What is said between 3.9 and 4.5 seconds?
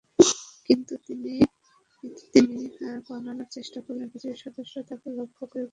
BGB